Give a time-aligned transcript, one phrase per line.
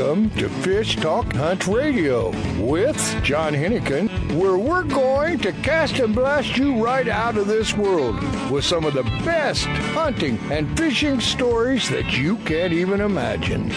[0.00, 6.14] Welcome to Fish Talk Hunt Radio with John Hennigan, where we're going to cast and
[6.14, 8.18] blast you right out of this world
[8.50, 13.68] with some of the best hunting and fishing stories that you can't even imagine.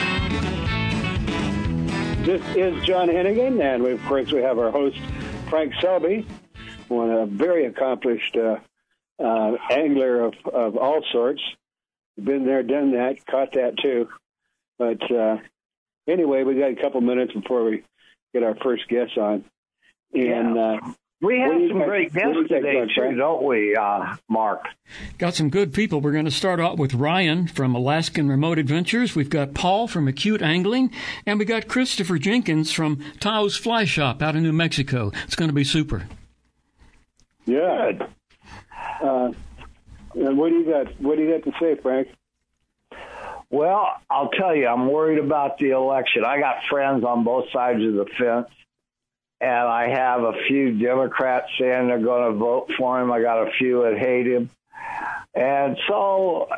[2.24, 5.00] This is John Hennigan, and we, of course we have our host
[5.50, 6.26] Frank Selby,
[6.88, 8.60] one a very accomplished uh,
[9.22, 11.42] uh, angler of, of all sorts.
[12.16, 14.08] Been there, done that, caught that too.
[14.80, 15.38] But uh,
[16.08, 17.84] anyway, we got a couple minutes before we
[18.34, 19.46] get our first guest on.
[20.14, 20.78] And yeah.
[20.82, 24.66] uh, we have some got, great guests today, too, don't we, uh, Mark?
[25.18, 26.02] Got some good people.
[26.02, 29.16] We're going to start out with Ryan from Alaskan Remote Adventures.
[29.16, 30.92] We've got Paul from Acute Angling,
[31.26, 35.12] and we got Christopher Jenkins from Taos Fly Shop out in New Mexico.
[35.24, 36.08] It's going to be super.
[37.46, 37.92] Yeah.
[39.02, 39.32] Uh,
[40.16, 41.02] and what do you got?
[41.02, 42.10] What do you got to say, Frank?
[43.54, 46.26] Well, I'll tell you, I'm worried about the election.
[46.26, 48.50] I got friends on both sides of the fence,
[49.40, 53.12] and I have a few Democrats saying they're going to vote for him.
[53.12, 54.50] I got a few that hate him.
[55.36, 56.50] And so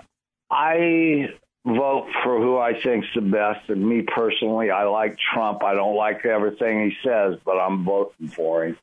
[0.50, 1.34] I
[1.66, 3.70] vote for who I think's the best.
[3.70, 5.66] And me personally, I like Trump.
[5.66, 8.78] I don't like everything he says, but I'm voting for him.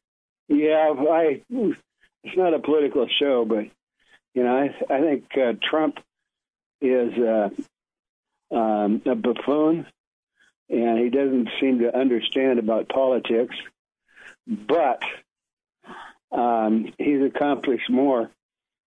[0.49, 1.41] Yeah, I.
[1.51, 3.65] It's not a political show, but
[4.35, 5.99] you know, I, I think uh, Trump
[6.83, 7.49] is uh,
[8.53, 9.87] um, a buffoon,
[10.69, 13.57] and he doesn't seem to understand about politics.
[14.47, 15.03] But
[16.31, 18.31] um, he's accomplished more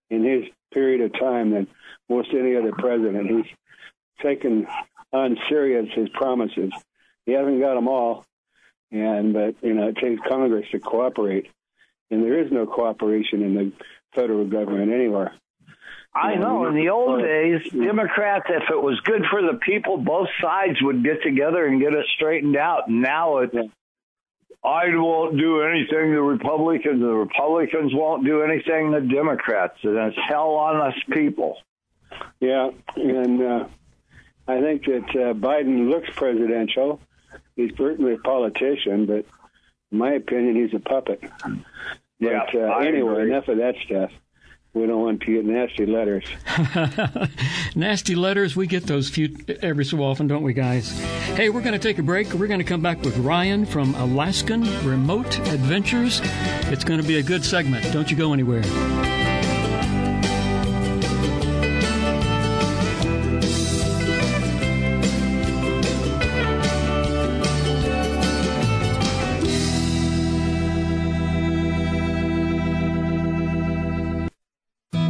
[0.09, 1.67] in his period of time than
[2.09, 3.29] most any other president.
[3.29, 3.55] He's
[4.21, 4.67] taken
[5.11, 6.71] on serious his promises.
[7.25, 8.25] He hasn't got them all,
[8.91, 11.47] and but you know it takes Congress to cooperate,
[12.11, 13.71] and there is no cooperation in the
[14.13, 15.33] federal government anywhere.
[16.15, 16.65] I know.
[16.67, 21.03] In the old days, Democrats, if it was good for the people, both sides would
[21.03, 22.89] get together and get it straightened out.
[22.89, 23.53] Now it's,
[24.63, 30.17] I won't do anything the Republicans, the Republicans won't do anything the Democrats, and it's
[30.25, 31.57] hell on us people.
[32.39, 33.67] Yeah, and uh,
[34.47, 37.01] I think that uh, Biden looks presidential.
[37.57, 39.25] He's certainly a politician, but
[39.91, 41.19] in my opinion, he's a puppet.
[41.21, 41.51] But
[42.19, 44.11] yeah, uh, anyway, enough of that stuff
[44.75, 46.25] we don't want to get nasty letters.
[47.75, 50.99] nasty letters, we get those few every so often, don't we, guys?
[51.35, 52.33] Hey, we're going to take a break.
[52.33, 56.19] We're going to come back with Ryan from Alaskan Remote Adventures.
[56.71, 57.91] It's going to be a good segment.
[57.93, 59.14] Don't you go anywhere.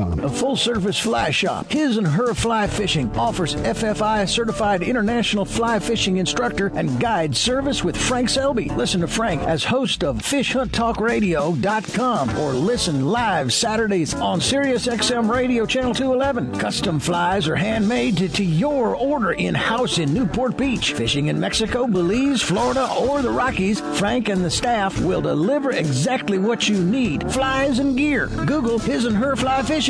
[0.00, 0.24] unrealfishtales.com.
[0.24, 1.70] A full service fly shop.
[1.70, 7.84] His and Her Fly Fishing offers FFI certified international fly fishing instructor and guide service
[7.84, 8.68] with Frank Selby.
[8.70, 15.66] Listen to Frank as host of FishHuntTalkRadio.com or listen live Saturdays on Sirius XM Radio
[15.66, 16.58] Channel 211.
[16.58, 20.92] Custom flies are handmade to, to your order in house in Newport Beach.
[20.94, 26.38] Fishing in Mexico, Belize, Florida, or the Rockies, Frank and the staff will deliver exactly
[26.38, 28.26] what you need flies and gear.
[28.46, 29.89] Google his and her fly fishing.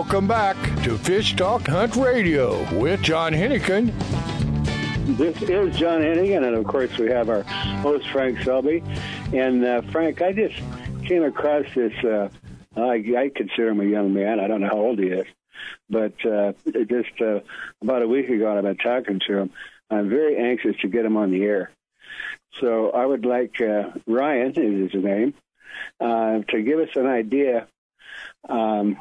[0.00, 3.92] Welcome back to Fish Talk Hunt Radio with John Hennigan.
[5.18, 8.82] This is John Hennigan, and of course we have our host Frank Selby.
[9.34, 10.54] And uh, Frank, I just
[11.04, 11.92] came across this.
[12.02, 12.30] Uh,
[12.74, 14.40] I, I consider him a young man.
[14.40, 15.26] I don't know how old he is,
[15.90, 16.54] but uh,
[16.88, 17.40] just uh,
[17.82, 19.50] about a week ago, I've been talking to him.
[19.90, 21.72] I'm very anxious to get him on the air.
[22.58, 25.34] So I would like uh, Ryan is his name
[26.00, 27.68] uh, to give us an idea.
[28.48, 28.96] Um,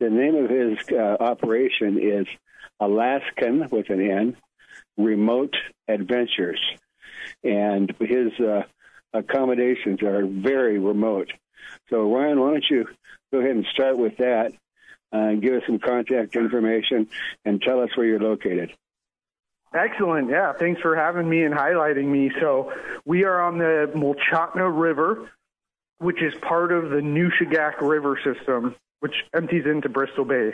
[0.00, 2.26] the name of his uh, operation is
[2.80, 4.36] Alaskan with an N
[4.96, 5.54] Remote
[5.86, 6.60] Adventures,
[7.44, 8.62] and his uh,
[9.12, 11.30] accommodations are very remote.
[11.90, 12.88] So Ryan, why don't you
[13.32, 14.52] go ahead and start with that?
[15.12, 17.08] Uh, give us some contact information
[17.44, 18.72] and tell us where you're located.
[19.74, 20.30] Excellent.
[20.30, 20.52] Yeah.
[20.52, 22.30] Thanks for having me and highlighting me.
[22.40, 22.72] So
[23.04, 25.30] we are on the Mulchatna River,
[25.98, 30.52] which is part of the Nushagak River system, which empties into Bristol Bay.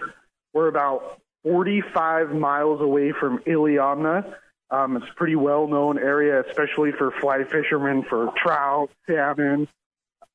[0.53, 4.35] We're about 45 miles away from Iliamna.
[4.71, 9.69] Um, it's a pretty well known area, especially for fly fishermen for trout, salmon.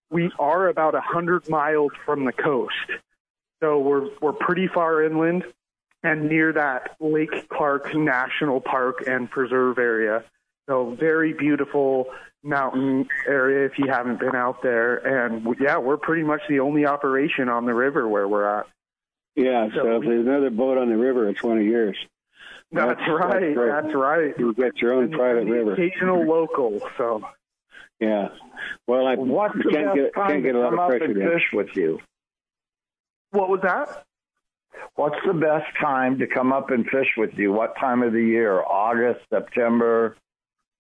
[0.10, 2.76] We are about 100 miles from the coast.
[3.62, 5.44] So we're, we're pretty far inland
[6.04, 10.24] and near that Lake Clark National Park and Preserve area.
[10.70, 12.06] So very beautiful
[12.44, 14.98] mountain area if you haven't been out there.
[14.98, 18.68] And yeah, we're pretty much the only operation on the river where we're at.
[19.36, 21.98] Yeah, so, so if there's another boat on the river, it's one of yours.
[22.72, 23.56] That's, that's right.
[23.56, 24.34] That's, that's, right.
[24.38, 25.74] You get your own and private river.
[25.74, 26.82] Occasional local.
[26.98, 27.22] So.
[28.00, 28.30] Yeah.
[28.88, 31.34] Well, I What's can't get can't get a lot of pressure and there.
[31.34, 32.00] fish with you?
[33.32, 34.06] What was that?
[34.96, 37.52] What's the best time to come up and fish with you?
[37.52, 38.62] What time of the year?
[38.62, 40.18] August, September?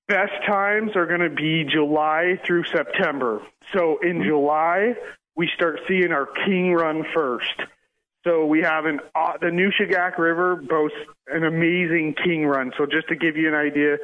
[0.07, 3.42] Best times are going to be July through September.
[3.74, 4.95] So in July,
[5.36, 7.62] we start seeing our king run first.
[8.24, 12.71] So we have an uh, the Nushagak River boasts an amazing king run.
[12.77, 13.98] So just to give you an idea,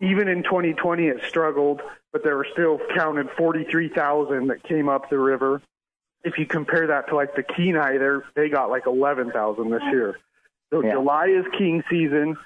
[0.00, 1.82] even in 2020 it struggled,
[2.12, 5.60] but there were still counted 43,000 that came up the river.
[6.22, 10.18] If you compare that to like the Kenai, they they got like 11,000 this year.
[10.72, 10.92] So Yeah.
[10.92, 12.36] July is king season.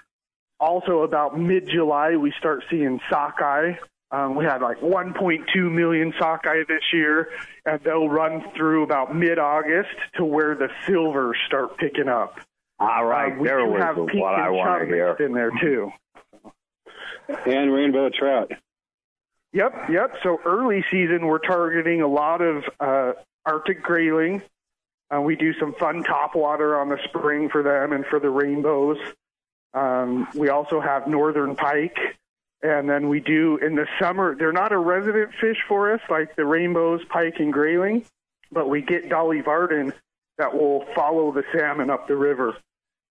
[0.60, 3.74] Also, about mid-July, we start seeing sockeye.
[4.10, 7.28] Um, we had like 1.2 million sockeye this year,
[7.64, 12.40] and they'll run through about mid-August to where the silvers start picking up.
[12.80, 15.14] All right, Uh, we there was have what I want to hear.
[15.20, 15.92] in there too.
[17.46, 18.50] And rainbow trout.
[19.52, 20.14] Yep, yep.
[20.22, 23.12] So early season, we're targeting a lot of uh,
[23.44, 24.42] Arctic grayling.
[25.14, 28.30] Uh, we do some fun top water on the spring for them and for the
[28.30, 28.98] rainbows.
[29.74, 31.96] Um, we also have northern pike.
[32.60, 36.34] And then we do in the summer, they're not a resident fish for us like
[36.34, 38.04] the rainbows, pike, and grayling,
[38.50, 39.92] but we get Dolly Varden
[40.38, 42.56] that will follow the salmon up the river.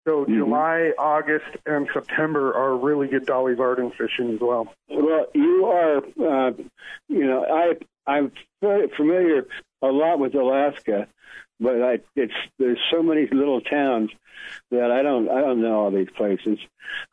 [0.05, 4.73] So July, August, and September are really good Dolly Varden fishing as well.
[4.89, 6.51] Well, you are, uh,
[7.09, 7.73] you know, I
[8.09, 9.45] I'm very familiar
[9.81, 11.07] a lot with Alaska,
[11.59, 14.11] but I it's there's so many little towns
[14.71, 16.59] that I don't I don't know all these places.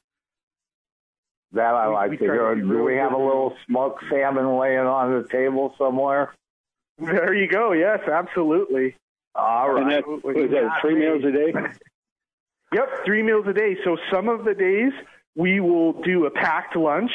[1.52, 2.64] That I like we to try to hear.
[2.64, 6.34] Do we have a little smoked salmon laying on the table somewhere?
[6.98, 7.72] There you go.
[7.72, 8.96] Yes, absolutely.
[9.34, 10.04] All And right.
[10.04, 11.52] that was that three meals a day.
[12.74, 13.76] Yep, three meals a day.
[13.84, 14.92] So some of the days
[15.36, 17.10] we will do a packed lunch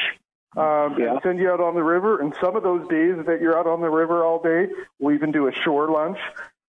[0.55, 1.13] um, Yeah.
[1.13, 2.21] and send you out on the river.
[2.21, 4.67] And some of those days that you're out on the river all day,
[4.99, 6.19] we'll even do a shore lunch.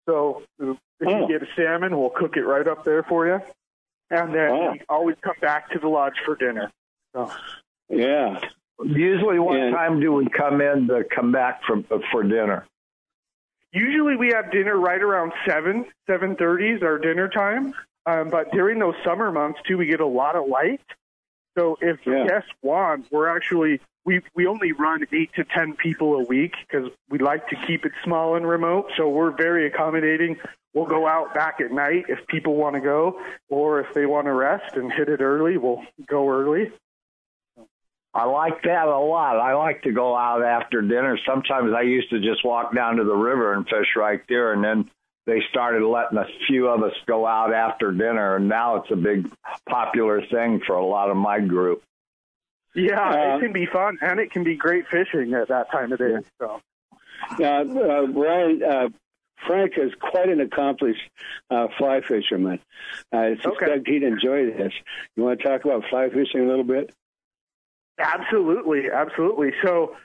[0.08, 1.20] So if Oh.
[1.20, 3.42] you get a salmon, we'll cook it right up there for you.
[4.08, 4.72] And then Wow.
[4.72, 6.70] we always come back to the lodge for dinner.
[7.14, 7.30] So
[7.90, 8.40] Yeah.
[8.82, 12.64] Usually, what And- time do we come in to come back from for dinner?
[13.72, 17.74] Usually we have dinner right around seven, seven thirty is our dinner time.
[18.06, 20.80] Um, but during those summer months too, we get a lot of light.
[21.56, 22.26] So if Yeah.
[22.26, 26.90] guests want, we're actually we we only run eight to ten people a week because
[27.10, 28.90] we like to keep it small and remote.
[28.96, 30.38] So we're very accommodating.
[30.72, 34.26] We'll go out back at night if people want to go, or if they want
[34.26, 36.72] to rest and hit it early, we'll go early.
[38.18, 39.38] I like that a lot.
[39.38, 41.16] I like to go out after dinner.
[41.24, 44.64] Sometimes I used to just walk down to the river and fish right there, and
[44.64, 44.90] then
[45.26, 48.96] they started letting a few of us go out after dinner, and now it's a
[48.96, 49.30] big
[49.68, 51.82] popular thing for a lot of my group.
[52.74, 55.92] Yeah, Uh, it can be fun and it can be great fishing at that time
[55.92, 56.16] of day.
[56.40, 56.60] So.
[57.38, 58.88] Now, uh, Ryan, uh,
[59.46, 61.08] Frank is quite an accomplished
[61.50, 62.60] uh, fly fisherman.
[63.12, 64.72] I suspect he'd enjoy this.
[65.16, 66.92] You want to talk about fly fishing a little bit?
[67.98, 69.50] Absolutely, absolutely.
[69.62, 69.96] So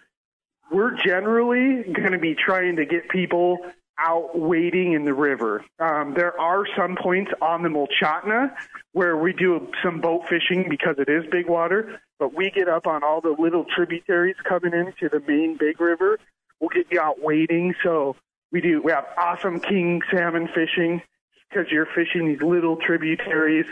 [0.72, 3.58] we're generally going to be trying to get people
[4.00, 5.64] out wading in the river.
[5.80, 8.54] Um, there are some points on the Mulchatna
[8.94, 12.88] where we do some boat fishing because it is big water, but we get up
[12.88, 16.20] on all the little tributaries coming into the main big river.
[16.60, 17.76] We'll get you out wading.
[17.84, 18.16] So
[18.52, 18.82] we do.
[18.82, 21.02] We have awesome king salmon fishing
[21.50, 23.66] because you're fishing these little tributaries.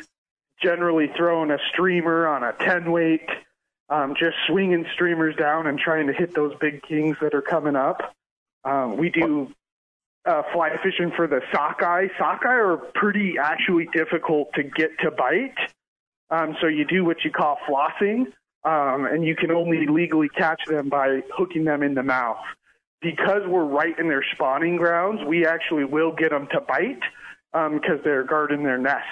[0.61, 3.27] Generally throwing a streamer on a ten weight
[3.91, 7.75] um, just swinging streamers down and trying to hit those big kings that are coming
[7.75, 8.15] up.
[8.63, 9.51] Um, we do
[10.25, 12.07] uh, fly fishing for the sockeye.
[12.17, 15.57] Sockeye are pretty actually difficult to get to bite.
[16.29, 18.27] Um, so you do what you call flossing,
[18.63, 22.39] um, and you can only legally catch them by hooking them in the mouth.
[23.01, 27.01] Because we're right in their spawning grounds, we actually will get them to bite
[27.51, 29.09] because they're guarding their nests.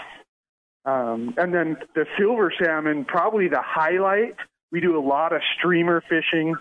[0.86, 4.36] Um, and then the silver salmon, probably the highlight.
[4.72, 6.56] We do a lot of streamer fishing,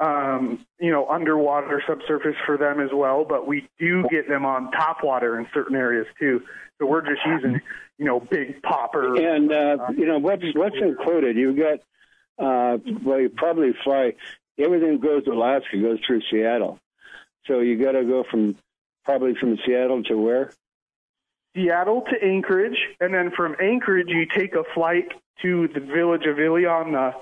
[0.00, 3.24] um, you know, underwater, subsurface for them as well.
[3.24, 6.42] But we do get them on top water in certain areas too.
[6.78, 7.60] So we're just using,
[7.98, 9.14] you know, big popper.
[9.16, 11.36] And uh, you know what's what's included?
[11.36, 11.78] You've got
[12.38, 14.14] uh, well, you probably fly.
[14.58, 16.78] Everything goes to Alaska goes through Seattle,
[17.46, 18.56] so you got to go from
[19.04, 20.52] probably from Seattle to where?
[21.54, 25.06] Seattle to Anchorage, and then from Anchorage you take a flight
[25.42, 27.14] to the village of Iliamna,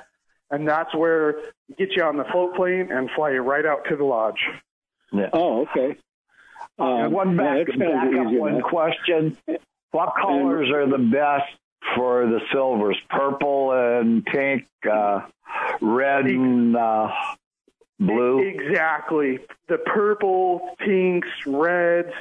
[0.50, 1.37] and that's where
[1.68, 4.40] we get you on the float plane and fly you right out to the lodge.
[5.12, 5.30] Yeah.
[5.32, 5.96] Oh, okay.
[6.78, 8.70] Um, one back, yeah, back up easy one enough.
[8.70, 9.37] question.
[9.90, 11.52] What colors are the best
[11.96, 12.96] for the silvers?
[13.10, 15.20] Purple and pink, uh,
[15.80, 17.10] red and uh,
[17.99, 18.38] blue?
[18.40, 19.40] Exactly.
[19.68, 22.12] The purple, pinks, reds,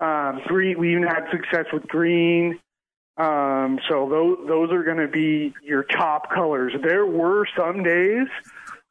[0.00, 0.78] um, green.
[0.78, 2.58] We even had success with green.
[3.16, 6.72] Um, so those those are going to be your top colors.
[6.82, 8.28] There were some days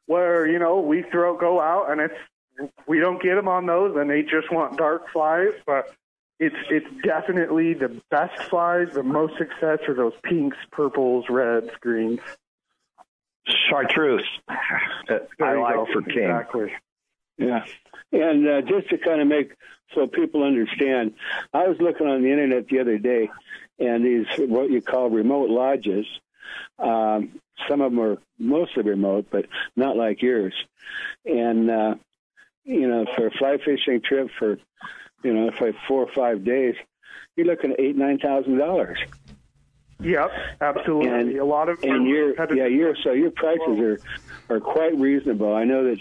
[0.06, 3.96] where you know we throw go out and it's we don't get them on those
[3.96, 5.94] and they just want dark flies, but
[6.38, 8.88] it's it's definitely the best flies.
[8.92, 12.20] The most success are those pinks, purples, reds, greens.
[13.70, 14.28] Chartreuse.
[14.48, 15.86] I like go.
[15.90, 16.24] for king.
[16.24, 16.72] Exactly.
[17.38, 17.64] Yeah.
[18.12, 19.52] And uh, just to kind of make
[19.94, 21.14] so people understand,
[21.54, 23.30] I was looking on the internet the other day,
[23.78, 26.06] and these what you call remote lodges.
[26.78, 30.54] Um, some of them are mostly remote, but not like yours.
[31.24, 31.94] And uh,
[32.64, 34.58] you know, for a fly fishing trip for
[35.22, 36.74] you know, for four or five days,
[37.36, 38.98] you're looking at eight nine thousand dollars.
[40.00, 40.30] Yep,
[40.60, 41.08] absolutely.
[41.08, 44.00] And, a lot of and your yeah, your so your prices are
[44.48, 45.54] are quite reasonable.
[45.54, 45.98] I know that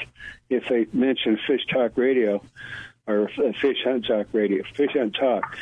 [0.50, 2.42] if they mention Fish Talk Radio,
[3.08, 3.30] or
[3.62, 5.56] Fish Hunt Talk Radio, Fish Hunt Talk,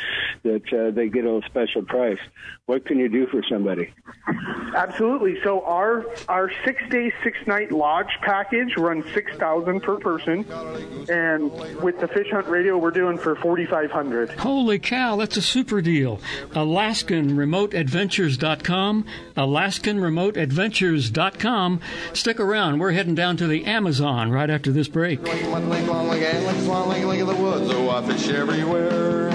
[0.43, 2.19] that uh, they get a special price.
[2.65, 3.93] What can you do for somebody?
[4.75, 5.37] Absolutely.
[5.43, 10.43] So our our six day six night lodge package runs six thousand per person,
[11.07, 14.31] and with the Fish Hunt Radio, we're doing for forty five hundred.
[14.31, 16.19] Holy cow, that's a super deal!
[16.51, 19.05] AlaskanRemoteAdventures.com,
[19.37, 21.81] AlaskanRemoteAdventures.com.
[22.13, 22.79] Stick around.
[22.79, 25.19] We're heading down to the Amazon right after this break
[27.25, 29.34] the woods, oh, I fish everywhere.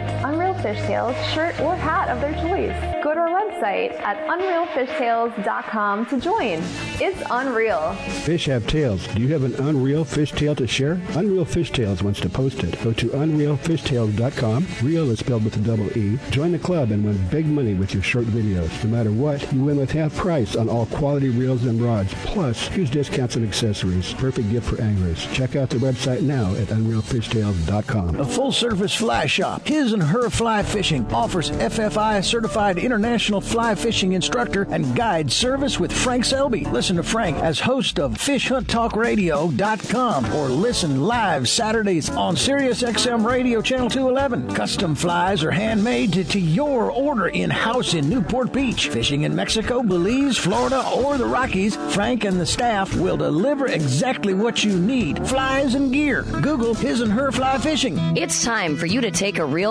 [0.23, 3.03] Unreal Fishtails shirt or hat of their choice.
[3.03, 6.61] Go to our website at unrealfishtales.com to join.
[6.99, 7.93] It's unreal.
[8.23, 9.07] Fish have tails.
[9.07, 11.01] Do you have an unreal fish tale to share?
[11.15, 12.79] Unreal Fish Tales wants to post it.
[12.83, 14.67] Go to unrealfishtales.com.
[14.83, 16.19] Real is spelled with a double E.
[16.29, 18.83] Join the club and win big money with your short videos.
[18.83, 22.67] No matter what, you win with half price on all quality reels and rods, plus
[22.67, 24.13] huge discounts and accessories.
[24.13, 25.25] Perfect gift for anglers.
[25.33, 28.19] Check out the website now at unrealfishtales.com.
[28.19, 29.67] A full-service fly shop.
[29.67, 35.29] His his and Her Fly Fishing offers FFI certified international fly fishing instructor and guide
[35.29, 36.63] service with Frank Selby.
[36.63, 43.89] Listen to Frank as host of FishHuntTalkRadio.com or listen live Saturdays on SiriusXM Radio Channel
[43.89, 44.55] 211.
[44.55, 48.87] Custom flies are handmade to, to your order in house in Newport Beach.
[48.87, 54.33] Fishing in Mexico, Belize, Florida, or the Rockies, Frank and the staff will deliver exactly
[54.33, 56.23] what you need flies and gear.
[56.23, 57.97] Google His and Her Fly Fishing.
[58.15, 59.70] It's time for you to take a real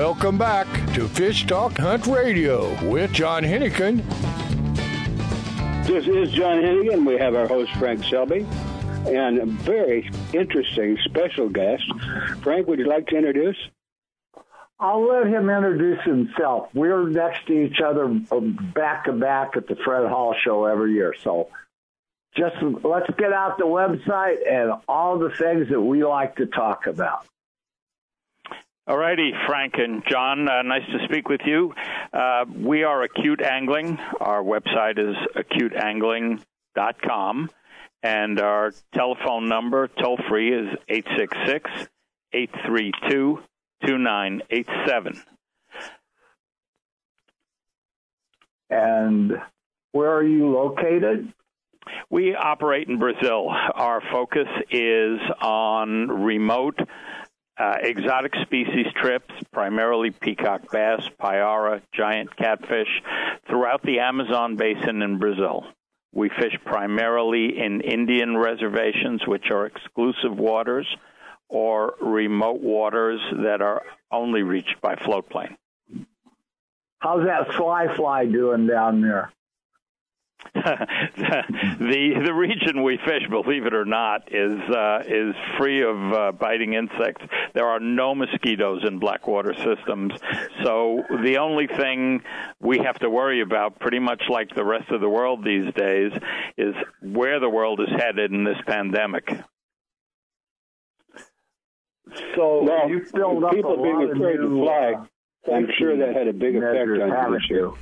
[0.00, 4.02] Welcome back to Fish Talk Hunt Radio with John Hennigan.
[5.86, 7.06] This is John Hennigan.
[7.06, 8.46] We have our host, Frank Selby,
[9.06, 11.84] and a very interesting special guest.
[12.42, 13.58] Frank, would you like to introduce?
[14.78, 16.70] I'll let him introduce himself.
[16.72, 20.94] We're next to each other uh, back to back at the Fred Hall show every
[20.94, 21.14] year.
[21.22, 21.50] So
[22.34, 26.86] just let's get out the website and all the things that we like to talk
[26.86, 27.26] about.
[28.90, 31.72] All righty, Frank and John, uh, nice to speak with you.
[32.12, 34.00] Uh, we are Acute Angling.
[34.20, 37.50] Our website is acuteangling.com,
[38.02, 41.70] and our telephone number, toll free, is 866
[42.32, 43.40] 832
[43.86, 45.22] 2987.
[48.70, 49.34] And
[49.92, 51.32] where are you located?
[52.10, 53.50] We operate in Brazil.
[53.50, 56.80] Our focus is on remote
[57.60, 62.88] uh, exotic species trips, primarily peacock bass, payara, giant catfish,
[63.48, 65.66] throughout the Amazon basin in Brazil.
[66.12, 70.86] We fish primarily in Indian reservations, which are exclusive waters,
[71.48, 75.56] or remote waters that are only reached by float plane.
[77.00, 79.32] How's that fly fly doing down there?
[80.54, 86.32] The the region we fish, believe it or not, is uh, is free of uh,
[86.32, 87.24] biting insects.
[87.54, 90.12] There are no mosquitoes in blackwater systems,
[90.64, 92.22] so the only thing
[92.60, 96.12] we have to worry about, pretty much like the rest of the world these days,
[96.56, 99.28] is where the world is headed in this pandemic.
[102.34, 104.94] So well, you filled up people a being lot afraid of new, to fly.
[104.94, 107.60] uh, I'm sure that had a big effect on you haven't this year.
[107.60, 107.78] you?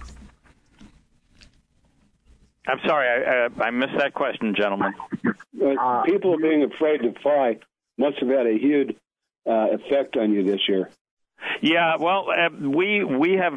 [2.69, 4.93] I'm sorry, I, uh, I missed that question, gentlemen.
[5.61, 7.59] Uh, people being afraid to fly
[7.97, 8.95] must have had a huge
[9.47, 10.91] uh, effect on you this year.
[11.63, 13.55] Yeah, well, uh, we we have,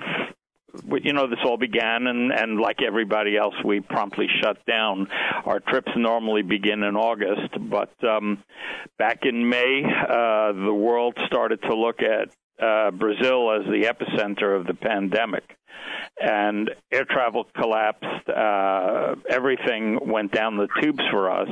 [1.04, 5.08] you know, this all began, and and like everybody else, we promptly shut down.
[5.46, 8.44] Our trips normally begin in August, but um,
[8.98, 12.30] back in May, uh, the world started to look at
[12.62, 15.44] uh, Brazil as the epicenter of the pandemic.
[16.22, 18.30] And air travel collapsed.
[18.30, 21.50] Uh, everything went down the tubes for us.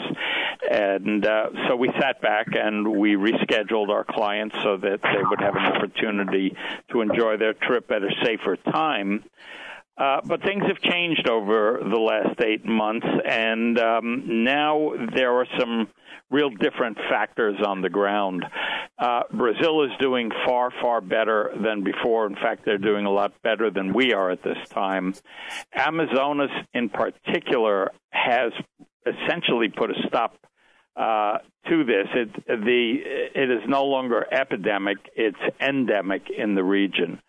[0.69, 5.41] And uh, so we sat back and we rescheduled our clients so that they would
[5.41, 6.55] have an opportunity
[6.91, 9.23] to enjoy their trip at a safer time.
[9.99, 15.47] Uh, but things have changed over the last eight months, and um, now there are
[15.59, 15.89] some
[16.31, 18.45] real different factors on the ground.
[18.97, 22.27] Uh, Brazil is doing far, far better than before.
[22.27, 25.13] In fact, they're doing a lot better than we are at this time.
[25.75, 28.53] Amazonas, in particular, has
[29.05, 30.37] essentially put a stop
[30.95, 32.07] uh, to this.
[32.13, 32.95] It, the,
[33.35, 37.21] it is no longer epidemic, it's endemic in the region.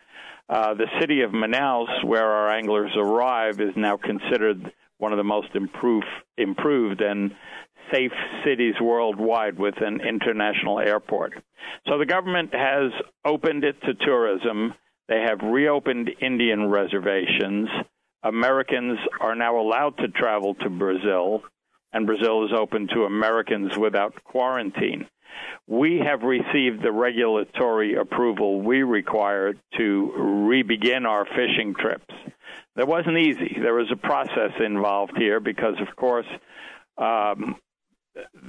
[0.51, 5.23] Uh, the city of Manaus, where our anglers arrive, is now considered one of the
[5.23, 6.03] most improve,
[6.37, 7.31] improved and
[7.93, 8.11] safe
[8.45, 11.33] cities worldwide with an international airport.
[11.87, 12.91] So the government has
[13.23, 14.73] opened it to tourism.
[15.07, 17.69] They have reopened Indian reservations.
[18.21, 21.43] Americans are now allowed to travel to Brazil,
[21.93, 25.07] and Brazil is open to Americans without quarantine
[25.67, 30.11] we have received the regulatory approval we required to
[30.47, 32.13] re-begin our fishing trips.
[32.75, 33.57] That wasn't easy.
[33.61, 36.25] There was a process involved here because, of course,
[36.97, 37.55] um,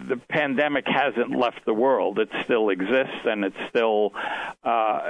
[0.08, 2.18] the pandemic hasn't left the world.
[2.18, 4.12] It still exists, and it's still
[4.64, 5.00] uh,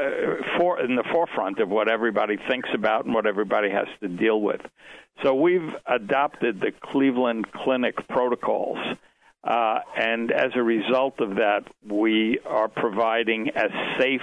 [0.58, 4.40] for, in the forefront of what everybody thinks about and what everybody has to deal
[4.40, 4.60] with.
[5.22, 8.78] So we've adopted the Cleveland Clinic protocols.
[9.44, 14.20] Uh, and as a result of that, we are providing as safe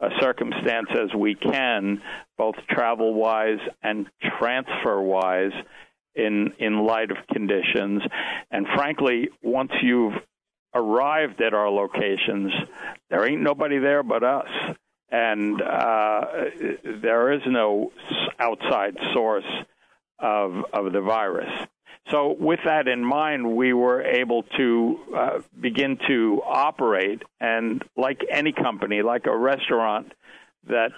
[0.00, 2.02] a circumstance as we can,
[2.38, 5.52] both travel wise and transfer wise,
[6.20, 8.02] in, in light of conditions.
[8.50, 10.14] And frankly, once you've
[10.74, 12.52] arrived at our locations,
[13.08, 14.48] there ain't nobody there but us.
[15.10, 16.20] And uh,
[16.84, 17.92] there is no
[18.38, 19.44] outside source
[20.20, 21.50] of, of the virus.
[22.10, 27.22] So, with that in mind, we were able to uh, begin to operate.
[27.40, 30.12] And like any company, like a restaurant
[30.68, 30.90] that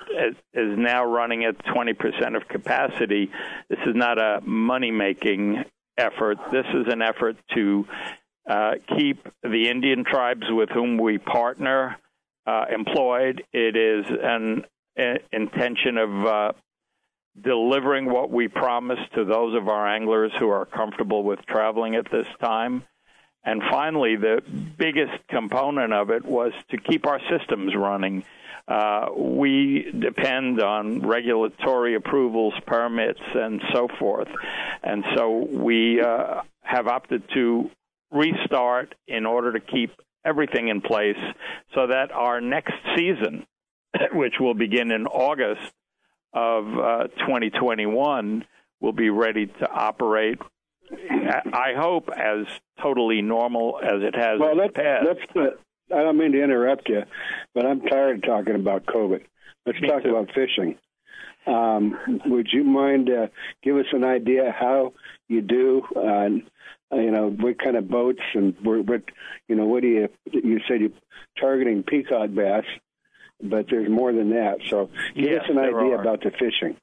[0.55, 3.31] is now running at 20% of capacity,
[3.69, 5.65] this is not a money making
[5.97, 6.39] effort.
[6.51, 7.87] This is an effort to
[8.49, 11.97] uh, keep the Indian tribes with whom we partner
[12.47, 13.43] uh, employed.
[13.53, 14.65] It is an
[15.33, 16.53] intention of uh,
[17.41, 22.11] delivering what we promised to those of our anglers who are comfortable with traveling at
[22.11, 22.85] this time.
[23.45, 24.43] And finally, the
[24.79, 28.25] biggest component of it was to keep our systems running.
[28.69, 34.29] Uh, we depend on regulatory approvals, permits, and so forth.
[34.83, 37.71] And so we uh, have opted to
[38.13, 39.91] restart in order to keep
[40.25, 41.19] everything in place
[41.75, 43.47] so that our next season,
[44.13, 45.73] which will begin in August,
[46.33, 48.45] of uh, 2021
[48.81, 50.39] will be ready to operate.
[51.53, 52.47] I hope as
[52.83, 54.75] totally normal as it has well, let's.
[54.77, 57.03] Let's, uh, I don't mean to interrupt you,
[57.55, 59.23] but I'm tired of talking about COVID.
[59.67, 60.11] Let's Me talk too.
[60.17, 60.77] about fishing.
[61.47, 63.27] Um, would you mind uh,
[63.63, 64.93] give us an idea how
[65.29, 65.83] you do?
[65.95, 66.29] Uh,
[66.97, 69.03] you know what kind of boats and what, what
[69.49, 70.09] you know what do you?
[70.33, 70.91] You said you're
[71.41, 72.65] targeting peacock bass,
[73.43, 74.59] but there's more than that.
[74.69, 76.01] So give Yes, us an idea are.
[76.01, 76.77] about the fishing.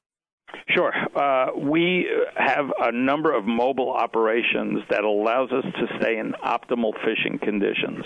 [0.68, 0.92] Sure.
[1.14, 6.92] Uh, we have a number of mobile operations that allows us to stay in optimal
[7.04, 8.04] fishing conditions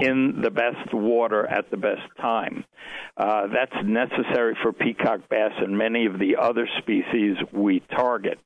[0.00, 2.64] in the best water at the best time.
[3.16, 8.38] Uh, that's necessary for peacock bass and many of the other species we target.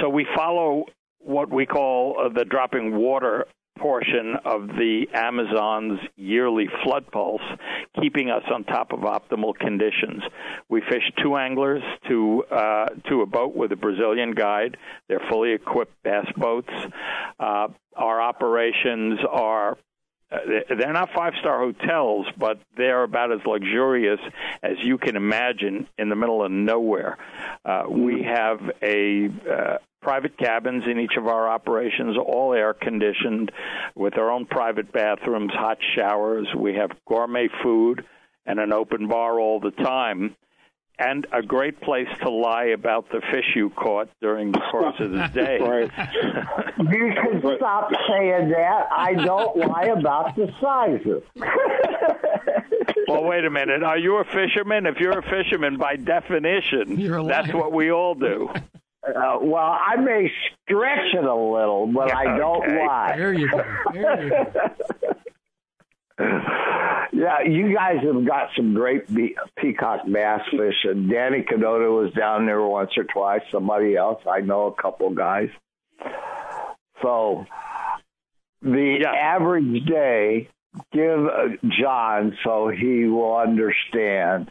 [0.00, 0.86] So we follow
[1.20, 3.46] what we call uh, the dropping water
[3.78, 7.42] portion of the Amazon's yearly flood pulse,
[8.00, 10.22] keeping us on top of optimal conditions.
[10.68, 14.76] We fish two anglers to uh, to a boat with a Brazilian guide.
[15.08, 16.72] They're fully equipped bass boats.
[17.38, 19.76] Uh, our operations are
[20.30, 24.20] they're not five star hotels, but they're about as luxurious
[24.62, 27.16] as you can imagine in the middle of nowhere.
[27.64, 33.50] Uh, we have a uh, private cabins in each of our operations, all air conditioned,
[33.94, 36.46] with our own private bathrooms, hot showers.
[36.56, 38.04] We have gourmet food
[38.46, 40.36] and an open bar all the time.
[41.00, 45.12] And a great place to lie about the fish you caught during the course of
[45.12, 45.58] the day.
[45.60, 45.90] right.
[46.92, 48.88] you can stop saying that.
[48.90, 51.22] I don't lie about the sizes.
[53.06, 53.82] well, wait a minute.
[53.84, 54.86] Are you a fisherman?
[54.86, 56.96] If you're a fisherman, by definition,
[57.28, 58.50] that's what we all do.
[59.06, 60.30] Uh, well, I may
[60.64, 62.86] stretch it a little, but I don't Okay.
[62.86, 63.14] lie.
[63.16, 63.64] There you go.
[63.92, 65.14] There you go.
[66.18, 70.84] Yeah, you guys have got some great be- peacock bass fish.
[70.84, 73.42] And Danny Cadota was down there once or twice.
[73.52, 75.48] Somebody else, I know a couple guys.
[77.02, 77.46] So
[78.62, 80.48] the average day,
[80.92, 81.48] give uh,
[81.80, 84.50] John so he will understand.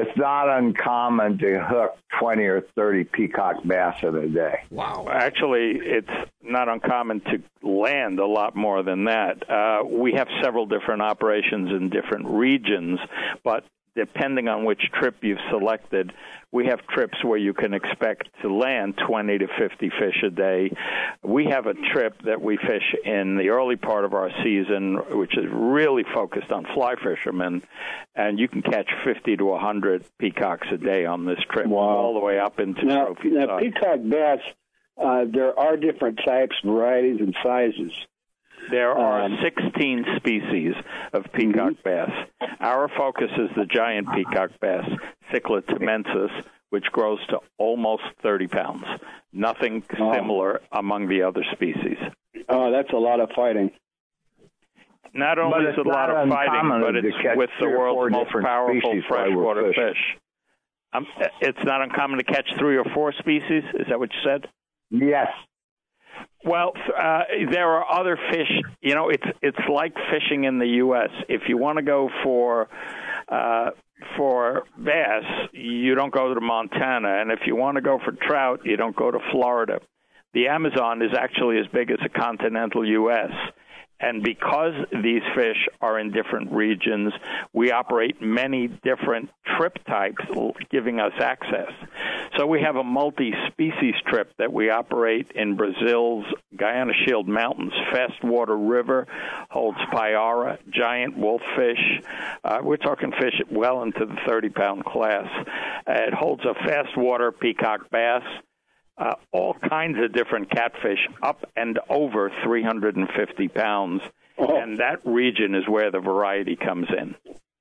[0.00, 4.60] It's not uncommon to hook 20 or 30 peacock bass in a day.
[4.70, 5.08] Wow.
[5.10, 9.50] Actually, it's not uncommon to land a lot more than that.
[9.50, 13.00] Uh, we have several different operations in different regions,
[13.42, 16.12] but depending on which trip you've selected,
[16.50, 20.70] we have trips where you can expect to land 20 to 50 fish a day.
[21.22, 25.36] We have a trip that we fish in the early part of our season, which
[25.36, 27.62] is really focused on fly fishermen,
[28.14, 32.20] and you can catch 50 to 100 peacocks a day on this trip, all the
[32.20, 34.40] way up into Now, trophy now peacock bass,
[34.96, 37.92] uh, there are different types, varieties, and sizes.
[38.70, 40.74] There are Um, 16 species
[41.12, 42.10] of peacock bass.
[42.60, 44.84] Our focus is the giant peacock bass,
[45.32, 46.30] Cichla temensis,
[46.70, 48.84] which grows to almost 30 pounds.
[49.32, 51.98] Nothing similar among the other species.
[52.48, 53.70] Oh, that's a lot of fighting.
[55.14, 57.96] Not only is it a lot of fighting, but it's with the three or four
[58.10, 59.88] world's most powerful species while we're freshwater fishing.
[59.88, 60.18] fish.
[60.92, 61.06] Um,
[61.40, 63.62] it's not uncommon to catch three or four species.
[63.74, 64.46] Is that what you said?
[64.90, 65.28] Yes.
[66.44, 68.50] Well, uh, there are other fish.
[68.80, 71.10] You know, it's it's like fishing in the U.S.
[71.28, 72.68] If you want to go for
[73.28, 73.70] uh,
[74.16, 78.60] for bass, you don't go to Montana, and if you want to go for trout,
[78.64, 79.80] you don't go to Florida.
[80.34, 83.30] The Amazon is actually as big as the continental U.S.
[84.00, 87.12] And because these fish are in different regions,
[87.52, 90.24] we operate many different trip types,
[90.70, 91.72] giving us access.
[92.36, 97.72] So we have a multi species trip that we operate in Brazil's Guiana Shield Mountains.
[97.92, 99.06] Fastwater River
[99.50, 102.02] holds Payara, giant wolffish.
[102.44, 105.26] Uh, we're talking fish well into the 30 pound class.
[105.86, 108.22] Uh, it holds a fastwater peacock bass
[108.98, 114.02] uh, all kinds of different catfish up and over 350 pounds.
[114.36, 117.14] And that region is where the variety comes in.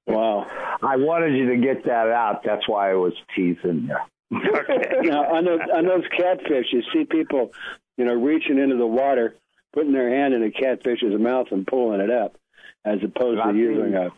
[0.05, 0.47] Wow.
[0.81, 2.43] I wanted you to get that out.
[2.43, 3.97] That's why I was teasing you.
[4.31, 7.53] now on those on those catfish, you see people,
[7.97, 9.35] you know, reaching into the water,
[9.73, 12.35] putting their hand in a catfish's mouth and pulling it up,
[12.83, 14.09] as opposed to using a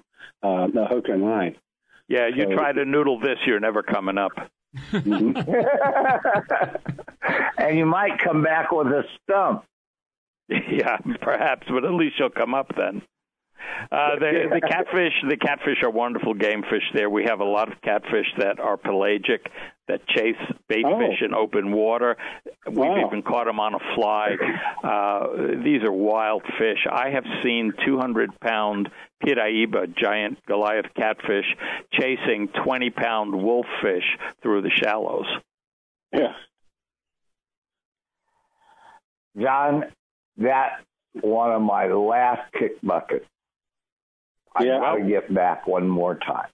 [0.46, 1.56] uh, a hook and line.
[2.08, 4.32] Yeah, you So- try to noodle this, you're never coming up.
[7.58, 9.66] and you might come back with a stump.
[10.48, 13.02] yeah, perhaps, but at least you'll come up then.
[13.92, 16.84] Uh, the, the catfish, the catfish are wonderful game fish.
[16.94, 19.50] There, we have a lot of catfish that are pelagic,
[19.90, 20.98] that chase bait Oh.
[21.00, 22.16] fish in open water.
[22.66, 23.06] We've Wow.
[23.08, 24.36] even caught them on a fly.
[24.84, 25.28] Uh,
[25.64, 26.88] these are wild fish.
[26.90, 28.90] I have seen 200 pound
[29.24, 31.46] piraiba, giant Goliath catfish,
[31.92, 34.06] chasing 20 pound wolffish
[34.42, 35.28] through the shallows.
[36.14, 36.34] Yeah.
[39.38, 39.86] John,
[40.38, 40.82] that's
[41.22, 43.26] one of my last kick buckets.
[44.56, 46.48] I got to get back one more time.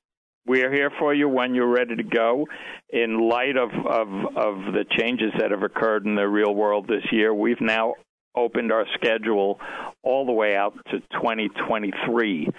[0.47, 2.45] We are here for you when you're ready to go.
[2.89, 7.03] In light of, of, of the changes that have occurred in the real world this
[7.11, 7.95] year, we've now
[8.35, 9.59] opened our schedule
[10.03, 12.49] all the way out to 2023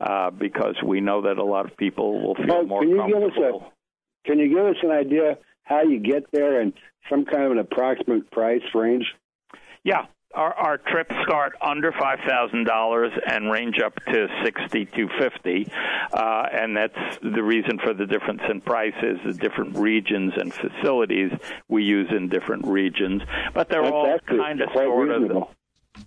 [0.00, 2.96] uh, because we know that a lot of people will feel Oh, more can you
[3.06, 3.72] give us comfortable.
[4.24, 6.72] a can you give us an idea how you get there and
[7.10, 9.06] some kind of an approximate price range?
[9.84, 15.08] Yeah, our, our trips start under five thousand dollars and range up to sixty to
[15.18, 15.70] fifty,
[16.12, 19.18] uh, and that's the reason for the difference in prices.
[19.24, 21.32] The different regions and facilities
[21.68, 23.22] we use in different regions,
[23.54, 25.42] but they're That's all kind of sort reasonable.
[25.42, 25.48] of.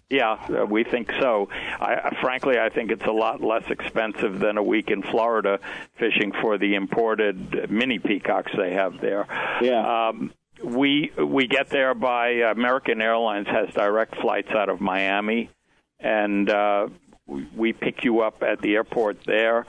[0.09, 1.47] Yeah, uh, we think so.
[1.79, 5.59] I, I- frankly, I think it's a lot less expensive than a week in Florida
[5.99, 9.27] fishing for the imported mini peacocks they have there.
[9.61, 10.07] Yeah.
[10.09, 10.33] Um,
[10.65, 15.49] we we get there by American Airlines has direct flights out of Miami,
[15.99, 16.87] and uh,
[17.27, 19.65] we, we pick you up at the airport there.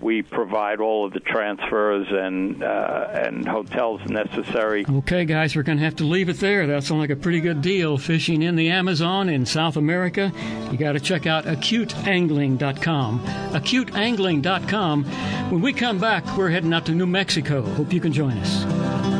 [0.00, 4.86] We provide all of the transfers and uh, and hotels necessary.
[4.88, 6.66] Okay, guys, we're going to have to leave it there.
[6.66, 7.98] That sounds like a pretty good deal.
[7.98, 10.32] Fishing in the Amazon in South America.
[10.70, 13.20] You got to check out acuteangling.com.
[13.20, 15.04] Acuteangling.com.
[15.50, 17.60] When we come back, we're heading out to New Mexico.
[17.62, 19.19] Hope you can join us.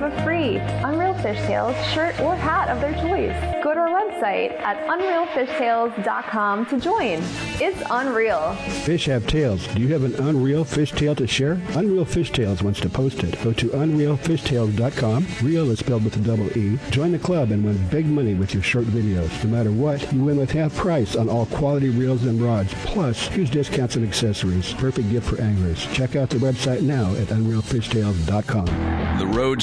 [0.00, 3.36] a free Unreal Fish Tales shirt or hat of their choice.
[3.62, 7.18] Go to our website at unrealfishtales.com to join.
[7.60, 8.54] It's unreal.
[8.84, 9.66] Fish have tails.
[9.68, 11.60] Do you have an unreal fish tale to share?
[11.74, 13.40] Unreal Fish Tales wants to post it.
[13.42, 15.26] Go to unrealfishtales.com.
[15.42, 16.78] Real is spelled with a double E.
[16.90, 19.44] Join the club and win big money with your short videos.
[19.44, 22.72] No matter what, you win with half price on all quality reels and rods.
[22.84, 24.72] Plus, huge discounts and accessories.
[24.74, 25.86] Perfect gift for anglers.
[25.92, 29.18] Check out the website now at unrealfishtales.com.
[29.18, 29.62] The road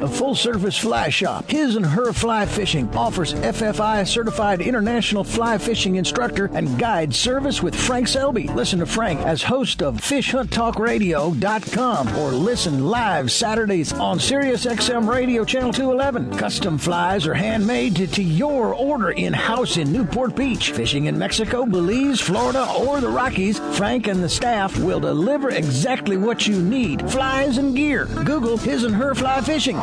[0.00, 5.58] A full service fly shop, His and Her Fly Fishing, offers FFI certified international fly
[5.58, 8.46] fishing instructor and guide service with Frank Selby.
[8.46, 15.44] Listen to Frank as host of FishHuntTalkRadio.com or listen live Saturdays on Sirius XM Radio
[15.44, 16.38] Channel 211.
[16.38, 20.70] Custom flies are handmade to, to your order in house in Newport Beach.
[20.70, 26.16] Fishing in Mexico, Belize, Florida, or the Rockies, Frank and the staff will deliver exactly
[26.16, 28.04] what you need flies and gear.
[28.24, 29.82] Google His and Her Fly Fishing.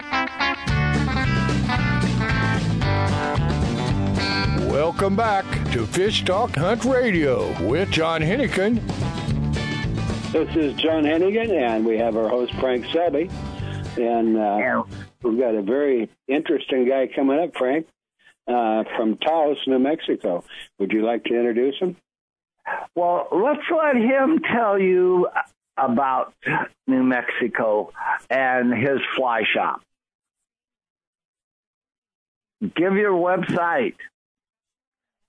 [4.83, 8.81] Welcome back to Fish Talk Hunt Radio with John Hennigan.
[10.31, 13.29] This is John Hennigan, and we have our host Frank Selby,
[13.97, 14.81] and uh,
[15.21, 17.85] we've got a very interesting guy coming up, Frank,
[18.47, 20.43] uh, from Taos, New Mexico.
[20.79, 21.95] Would you like to introduce him?
[22.95, 25.29] Well, let's let him tell you
[25.77, 26.33] about
[26.87, 27.93] New Mexico
[28.31, 29.81] and his fly shop.
[32.61, 33.93] Give your website.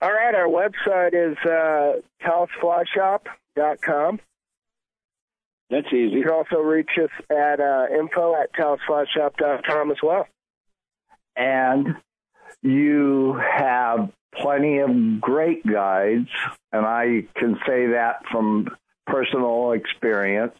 [0.03, 4.19] All right, our website is uh, taosflyshop.com.
[5.69, 6.15] That's easy.
[6.17, 10.27] You can also reach us at uh, info at taosflyshop.com as well.
[11.37, 11.95] And
[12.61, 16.27] you have plenty of great guides,
[16.73, 18.67] and I can say that from
[19.07, 20.53] personal experience.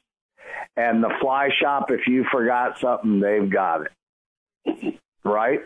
[0.78, 5.00] And the fly shop, if you forgot something, they've got it.
[5.26, 5.60] Right?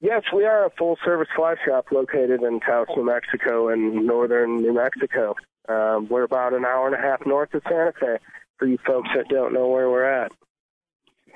[0.00, 4.58] Yes, we are a full service fly shop located in Taos, New Mexico, in northern
[4.62, 5.34] New Mexico.
[5.68, 8.18] Um, we're about an hour and a half north of Santa Fe
[8.58, 10.32] for you folks that don't know where we're at.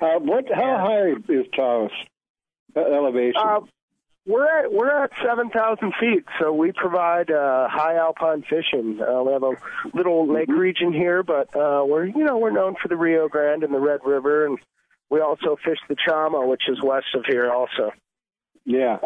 [0.01, 0.45] Uh, what?
[0.53, 1.91] How high is Taos
[2.75, 3.33] elevation?
[3.37, 3.59] Uh,
[4.25, 9.01] we're at we're at seven thousand feet, so we provide uh, high alpine fishing.
[9.01, 9.55] Uh, we have a
[9.93, 13.63] little lake region here, but uh, we're you know we're known for the Rio Grande
[13.63, 14.57] and the Red River, and
[15.09, 17.91] we also fish the Chama, which is west of here, also.
[18.65, 18.97] Yeah.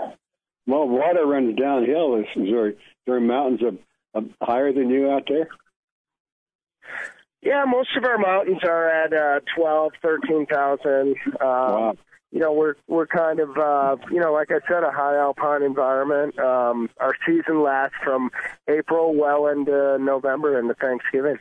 [0.65, 2.15] Well, water runs downhill.
[2.17, 2.73] Is, is there,
[3.05, 3.77] there are mountains of,
[4.13, 5.47] of higher than you out there?
[7.41, 11.15] Yeah, most of our mountains are at uh, twelve, thirteen thousand.
[11.25, 11.97] Um, wow.
[12.31, 15.63] You know, we're we're kind of uh, you know, like I said, a high alpine
[15.63, 16.37] environment.
[16.39, 18.31] Um, our season lasts from
[18.67, 21.37] April well into November into Thanksgiving.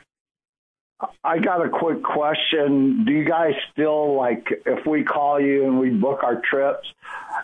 [1.23, 3.05] I got a quick question.
[3.05, 6.89] Do you guys still like if we call you and we book our trips,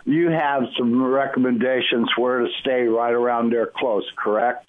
[0.05, 4.67] you have some recommendations where to stay right around there close, correct?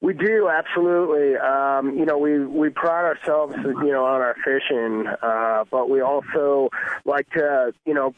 [0.00, 1.36] We do absolutely.
[1.36, 6.00] Um, you know, we we pride ourselves, you know, on our fishing, uh, but we
[6.00, 6.70] also
[7.04, 8.14] like to, you know,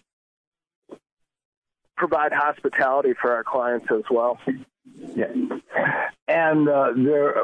[1.96, 4.38] provide hospitality for our clients as well.
[5.14, 5.32] Yeah,
[6.28, 7.34] and uh, there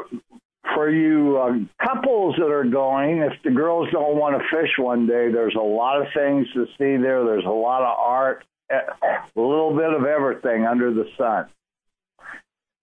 [0.73, 5.07] for you uh, couples that are going, if the girls don't want to fish one
[5.07, 7.23] day, there's a lot of things to see there.
[7.23, 11.47] There's a lot of art, eh, a little bit of everything under the sun.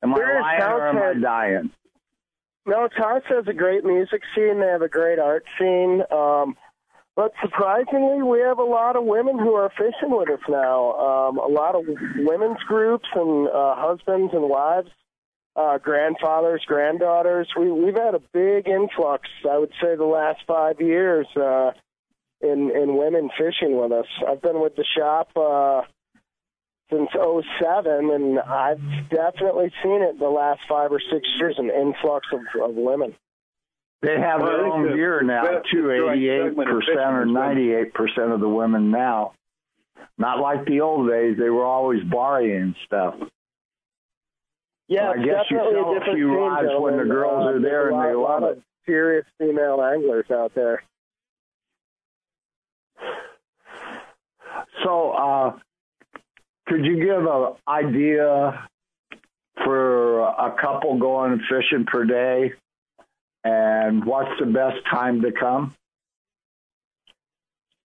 [0.02, 1.70] Am There I lying or am I dying?
[2.66, 4.60] No, Taos has a great music scene.
[4.60, 6.02] They have a great art scene.
[6.10, 6.56] Um,
[7.14, 10.92] but surprisingly, we have a lot of women who are fishing with us now.
[10.92, 11.82] Um, a lot of
[12.16, 14.88] women's groups and uh, husbands and wives,
[15.56, 17.48] uh, grandfathers, granddaughters.
[17.58, 21.72] We, we've had a big influx, I would say, the last five years uh,
[22.40, 24.06] in, in women fishing with us.
[24.28, 25.82] I've been with the shop uh,
[26.90, 28.80] since '07, and I've
[29.10, 32.40] definitely seen it the last five or six years, an influx of,
[32.70, 33.14] of women.
[34.02, 35.84] They have Well, I their own the gear now, best too.
[35.84, 37.32] 88% or fishing is women.
[37.34, 39.32] ninety-eight percent of the women now.
[40.18, 43.14] Not like the old days; they were always borrowing stuff.
[44.92, 47.88] Yeah, I guess you sell a a few rods when the girls Uh, are there
[47.90, 48.58] and a they lot, love it.
[48.58, 50.82] of serious female anglers out there.
[54.84, 55.58] So, uh,
[56.66, 58.68] could you give an idea
[59.64, 62.52] for a couple going fishing per day,
[63.44, 65.74] and what's the best time to come?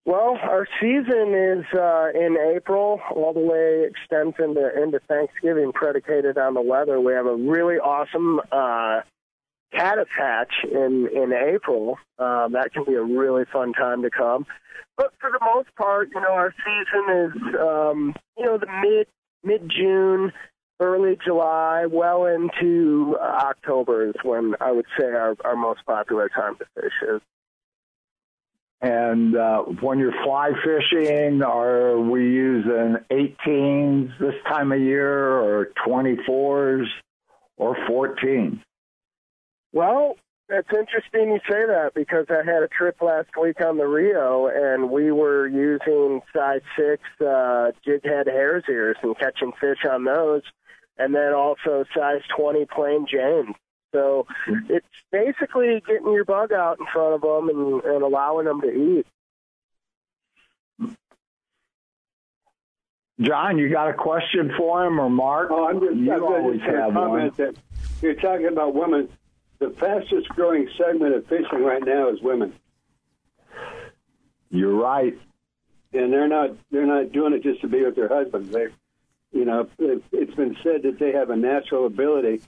[0.07, 6.37] Well, our season is uh, in April, all the way extends into into Thanksgiving, predicated
[6.37, 7.01] on the weather.
[7.01, 9.01] We have a really awesome uh,
[9.73, 11.97] caddis hatch in in April.
[12.19, 14.45] Um, that can be a really fun time to come.
[14.95, 19.07] But for the most part, you know, our season is um, you know the mid
[19.43, 20.31] mid June,
[20.79, 26.55] early July, well into October is when I would say our our most popular time
[26.59, 27.21] to fish is.
[28.79, 35.71] And uh, when you're fly fishing, are we using 18s this time of year, or
[35.87, 36.85] 24s,
[37.57, 38.61] or 14s?
[39.73, 40.15] Well,
[40.49, 44.47] it's interesting you say that because I had a trip last week on the Rio,
[44.47, 50.05] and we were using size six uh, jig head hare's ears and catching fish on
[50.05, 50.43] those,
[50.97, 53.55] and then also size twenty plain James.
[53.93, 54.27] So
[54.69, 58.67] it's basically getting your bug out in front of them and, and allowing them to
[58.71, 59.07] eat.
[63.19, 65.49] John, you got a question for him or Mark?
[65.51, 67.47] Oh, I'm just, you I'm always just have comment one.
[67.47, 67.55] That
[68.01, 69.09] you're talking about women.
[69.59, 72.53] The fastest growing segment of fishing right now is women,
[74.51, 75.17] You're right.
[75.93, 78.51] and they're not they're not doing it just to be with their husbands.
[78.51, 78.67] They,
[79.31, 82.41] you know, it's been said that they have a natural ability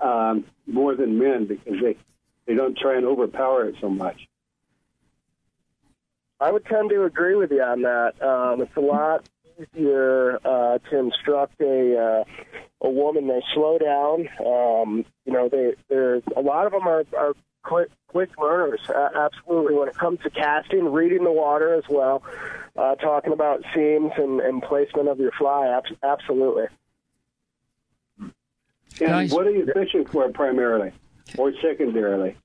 [0.00, 1.96] um, more than men because they
[2.46, 4.28] they don't try and overpower it so much.
[6.38, 8.22] I would tend to agree with you on that.
[8.22, 9.28] Um, it's a lot
[9.58, 12.24] easier uh, to instruct a uh,
[12.82, 13.26] a woman.
[13.26, 14.28] They slow down.
[14.44, 15.74] Um, you know, they
[16.36, 17.32] a lot of them are are
[17.62, 18.80] quick quick learners.
[18.88, 22.22] Uh, absolutely, when it comes to casting, reading the water as well,
[22.76, 25.68] uh, talking about seams and, and placement of your fly.
[25.68, 26.66] Abs- absolutely.
[29.00, 30.92] And what are you fishing for primarily,
[31.36, 32.36] or secondarily?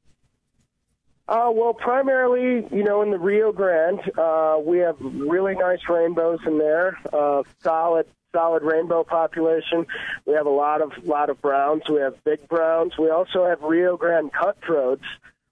[1.27, 6.39] Uh, well, primarily, you know, in the Rio Grande, uh, we have really nice rainbows
[6.45, 9.85] in there, uh, solid, solid rainbow population.
[10.25, 11.83] We have a lot of lot of browns.
[11.87, 12.97] We have big browns.
[12.97, 15.05] We also have Rio Grande cutthroats,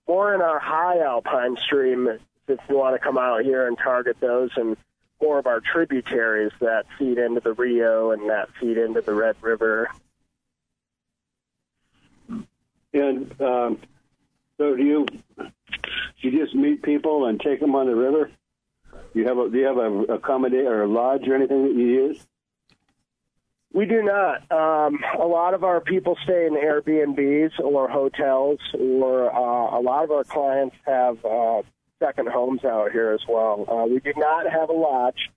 [0.07, 2.09] more in our high alpine stream.
[2.47, 4.75] If you want to come out here and target those, and
[5.21, 9.35] more of our tributaries that feed into the Rio and that feed into the Red
[9.41, 9.89] River.
[12.93, 13.79] And um,
[14.57, 15.05] so, do you
[16.17, 18.31] you just meet people and take them on the river?
[19.13, 21.87] You have a do you have a accommodate or a lodge or anything that you
[21.87, 22.25] use?
[23.71, 24.51] We do not.
[24.51, 30.03] Um, a lot of our people stay in Airbnbs or hotels, or uh, a lot
[30.03, 31.61] of our clients have uh,
[31.99, 33.65] second homes out here as well.
[33.67, 35.29] Uh, we do not have a lodge.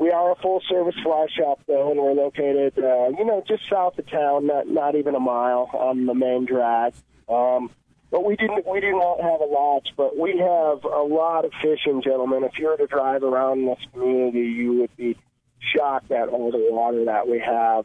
[0.00, 3.68] We are a full service fly shop though, and we're located, uh, you know, just
[3.68, 6.94] south of town, not not even a mile on the main drag.
[7.28, 7.70] Um,
[8.10, 8.66] but we didn't.
[8.66, 12.44] We do not have a lodge, but we have a lot of fishing, gentlemen.
[12.44, 15.18] If you were to drive around this community, you would be
[15.76, 17.84] shocked at all the water that we have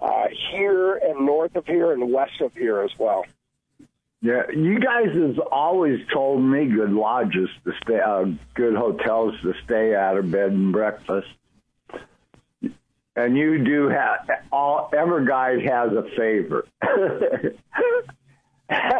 [0.00, 3.26] uh, here and north of here and west of here as well.
[4.20, 8.24] Yeah, you guys has always told me good lodges to stay, uh,
[8.54, 11.28] good hotels to stay at, or bed and breakfast.
[13.16, 14.90] And you do have all.
[14.96, 16.68] Every guide has a favorite.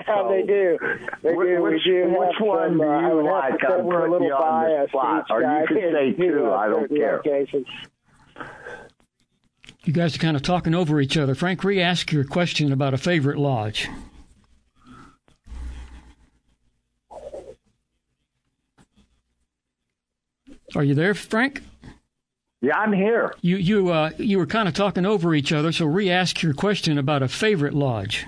[0.07, 0.79] So, they do.
[1.23, 1.37] They do.
[1.63, 3.61] Which, we do which one some, do uh, you would have like?
[3.67, 4.91] I'm we're a little you on the biased.
[4.91, 6.53] spot, or you could say you two.
[6.53, 7.17] I don't certain care.
[7.25, 7.67] locations.
[9.85, 11.35] You guys are kind of talking over each other.
[11.35, 13.89] Frank, re-ask your question about a favorite lodge.
[20.75, 21.63] Are you there, Frank?
[22.65, 23.35] Yeah, I'm here.
[23.43, 26.97] You you uh, you were kind of talking over each other, so re-ask your question
[26.97, 28.25] about a favorite lodge.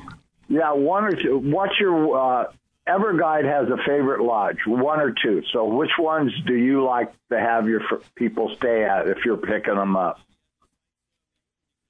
[0.49, 1.39] Yeah, one or two.
[1.39, 2.53] What's your uh,
[2.87, 5.43] Ever Guide has a favorite lodge, one or two.
[5.55, 9.39] So, which ones do you like to have your f- people stay at if you're
[9.39, 10.21] picking them up?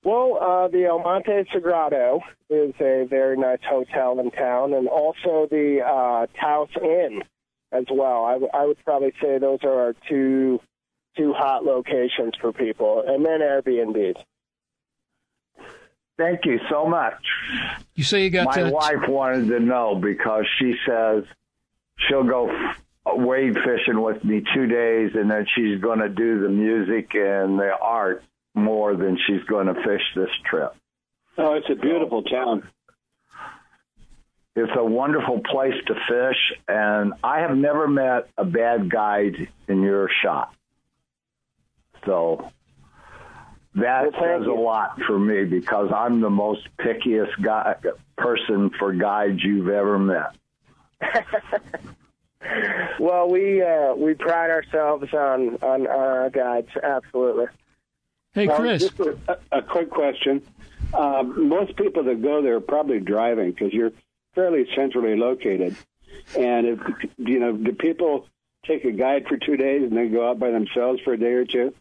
[0.05, 5.49] Well, uh, the El Monte Sagrado is a very nice hotel in town, and also
[5.51, 7.22] the uh, Taos Inn
[7.72, 8.24] as well.
[8.24, 10.61] I, w- I would probably say those are our two
[11.16, 14.16] two hot locations for people, and then Airbnbs.
[16.18, 17.22] Thank you so much.
[17.94, 21.24] You say you got My uh, wife wanted to know because she says
[22.08, 26.40] she'll go f- wade fishing with me two days, and then she's going to do
[26.40, 30.74] the music and the art more than she's going to fish this trip.
[31.36, 32.66] Oh, it's a beautiful town.
[34.54, 39.82] It's a wonderful place to fish, and I have never met a bad guide in
[39.82, 40.54] your shop.
[42.07, 42.50] So
[43.74, 47.76] that says a lot for me because I'm the most pickiest guy,
[48.16, 50.34] person for guides you've ever met.
[53.00, 57.46] Well, we uh, we pride ourselves on on our guides, absolutely.
[58.34, 58.82] Hey, Well, Chris.
[58.82, 60.42] just a, a quick question.
[60.94, 63.90] Um, most people that go there are probably driving because you're
[64.34, 65.74] fairly centrally located.
[66.38, 66.78] And if
[67.18, 68.28] you know, do people
[68.64, 71.32] take a guide for two days and then go out by themselves for a day
[71.32, 71.74] or two?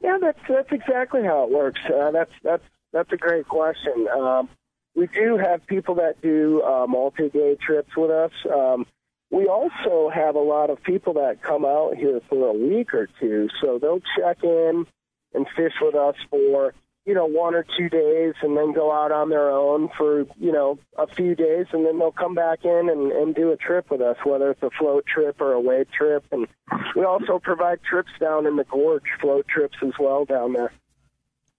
[0.00, 1.80] Yeah, that's that's exactly how it works.
[1.84, 4.06] Uh, that's that's that's a great question.
[4.08, 4.48] Um,
[4.94, 8.32] we do have people that do uh, multi-day trips with us.
[8.52, 8.86] Um,
[9.30, 13.08] we also have a lot of people that come out here for a week or
[13.20, 14.86] two, so they'll check in
[15.34, 16.72] and fish with us for
[17.08, 20.52] you know one or two days, and then go out on their own for you
[20.52, 23.90] know a few days, and then they'll come back in and, and do a trip
[23.90, 26.22] with us, whether it's a float trip or a wade trip.
[26.30, 26.46] And
[26.94, 30.70] we also provide trips down in the gorge, float trips as well down there.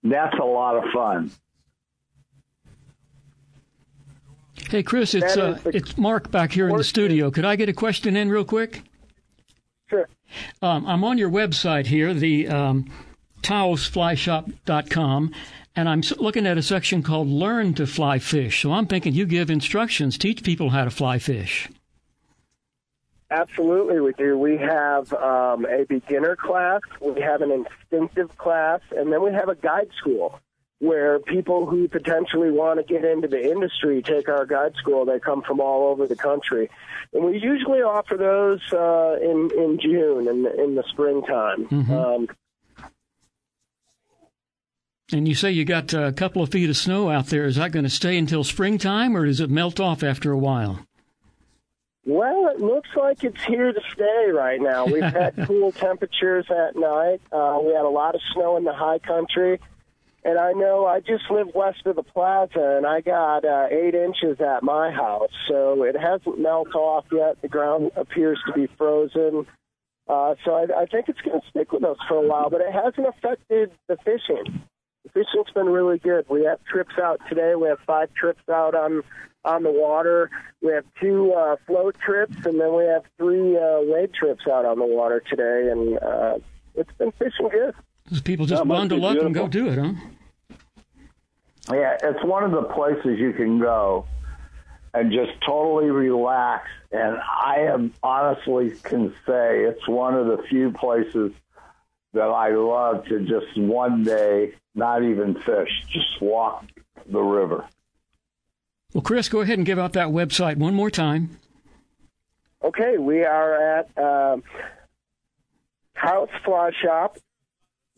[0.04, 1.32] That's a lot of fun.
[4.70, 7.32] Hey, Chris, it's uh, the- it's Mark back here in the studio.
[7.32, 8.84] Could I get a question in real quick?
[9.90, 10.08] Sure.
[10.62, 12.92] Um, I'm on your website here, the um,
[13.42, 15.32] taosflyshop.com,
[15.76, 18.62] and I'm looking at a section called Learn to Fly Fish.
[18.62, 21.70] So I'm thinking you give instructions, teach people how to fly fish.
[23.32, 24.38] Absolutely, we do.
[24.38, 29.50] We have um, a beginner class, we have an instinctive class, and then we have
[29.50, 30.40] a guide school
[30.80, 35.06] where people who potentially want to get into the industry take our guide school.
[35.06, 36.70] They come from all over the country.
[37.14, 41.68] And we usually offer those uh, in, in June, in, in the springtime.
[41.68, 41.90] Mhm.
[41.92, 42.28] Um,
[45.12, 47.46] And you say you got a couple of feet of snow out there.
[47.46, 50.86] Is that going to stay until springtime, or does it melt off after a while?
[52.06, 54.86] Well, it looks like it's here to stay right now.
[54.86, 57.22] We've had cool temperatures at night.
[57.32, 59.60] Uh, we had a lot of snow in the high country.
[60.24, 63.96] And I know I just live west of the plaza, and I got uh, eight
[63.96, 65.32] inches at my house.
[65.48, 67.42] So it hasn't melted off yet.
[67.42, 69.48] The ground appears to be frozen.
[70.08, 72.62] Uh, so I, I think it's going to stick with us for a while, but
[72.62, 74.62] it hasn't affected the fishing.
[75.14, 76.26] The fishing's been really good.
[76.30, 77.56] We have trips out today.
[77.56, 79.04] We have five trips out on
[79.46, 80.30] on the water.
[80.62, 84.66] We have two uh, float trips, and then we have three uh, wade trips out
[84.66, 86.40] on the water today, and uh,
[86.76, 87.74] it's been fishing good.
[88.24, 89.94] People just bundle up and go do it, huh?
[91.72, 94.08] Yeah, it's one of the places you can go
[94.94, 96.68] and just totally relax.
[96.92, 101.32] And I am honestly can say it's one of the few places
[102.14, 106.66] that I love to just one day not even fish, just walk
[107.06, 107.66] the river.
[108.94, 111.38] Well, Chris, go ahead and give out that website one more time.
[112.64, 114.38] Okay, we are at uh,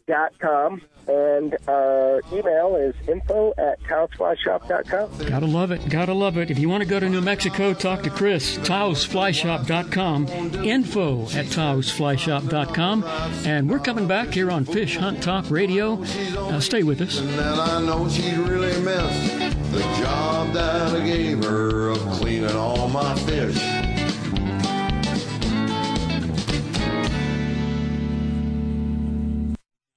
[0.10, 5.28] um, taosflyshop.com and our email is info at taosflyshop.com.
[5.28, 5.90] Gotta love it.
[5.90, 6.52] Gotta love it.
[6.52, 8.58] If you want to go to New Mexico, talk to Chris.
[8.60, 10.28] TaosFlyShop.com.
[10.64, 13.04] Info at TaosFlyShop.com.
[13.46, 16.02] And we're coming back here on Fish Hunt Talk Radio.
[16.02, 17.20] Uh, stay with us.
[17.20, 19.40] And I know she really missed
[19.72, 23.81] the job that I gave her of cleaning all my fish.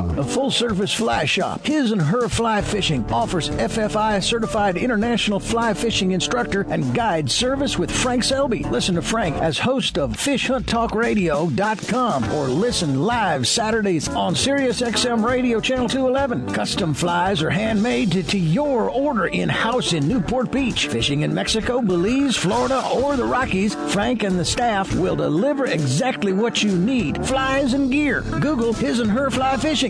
[0.00, 5.74] A full service fly shop, His and Her Fly Fishing, offers FFI certified international fly
[5.74, 8.64] fishing instructor and guide service with Frank Selby.
[8.64, 15.60] Listen to Frank as host of FishHuntTalkRadio.com or listen live Saturdays on Sirius XM Radio
[15.60, 16.54] Channel 211.
[16.54, 20.88] Custom flies are handmade to, to your order in house in Newport Beach.
[20.88, 26.32] Fishing in Mexico, Belize, Florida, or the Rockies, Frank and the staff will deliver exactly
[26.32, 28.22] what you need flies and gear.
[28.40, 29.89] Google His and Her Fly Fishing.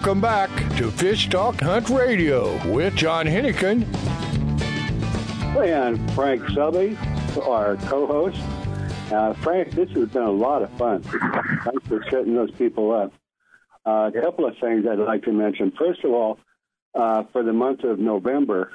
[0.00, 3.84] Welcome back to Fish Talk Hunt Radio with John Hennigan.
[5.62, 6.96] And Frank Selby,
[7.42, 8.40] our co-host.
[9.12, 11.02] Uh, Frank, this has been a lot of fun.
[11.02, 13.12] Thanks for setting those people up.
[13.84, 15.70] Uh, a couple of things I'd like to mention.
[15.78, 16.38] First of all,
[16.94, 18.72] uh, for the month of November,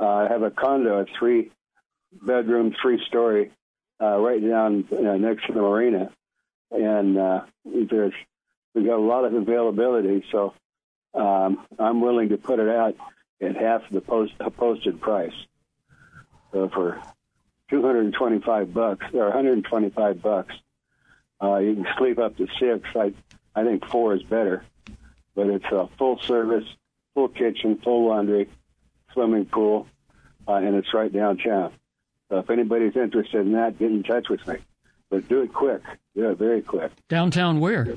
[0.00, 3.52] uh, I have a condo, a three-bedroom, three-story,
[4.02, 6.10] uh, right down uh, next to the marina,
[6.72, 7.16] and
[7.64, 8.14] there's
[8.76, 10.52] we got a lot of availability, so
[11.14, 12.94] um, I'm willing to put it out
[13.40, 15.32] at half the post posted price.
[16.52, 17.02] So for
[17.70, 20.54] 225 bucks or 125 bucks.
[21.42, 22.88] Uh, you can sleep up to six.
[22.94, 23.12] I
[23.54, 24.64] I think four is better,
[25.34, 26.64] but it's a full service,
[27.14, 28.48] full kitchen, full laundry,
[29.12, 29.86] swimming pool,
[30.46, 31.72] uh, and it's right downtown.
[32.28, 34.56] So if anybody's interested in that, get in touch with me.
[35.10, 35.82] But do it quick.
[36.14, 36.90] It very quick.
[37.08, 37.96] Downtown where?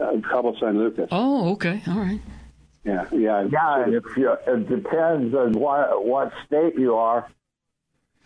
[0.00, 1.08] Uh, Cabo San Lucas.
[1.12, 1.82] Oh, okay.
[1.86, 2.20] All right.
[2.84, 3.46] Yeah, yeah.
[3.50, 7.28] Yeah, if you, it depends on what what state you are.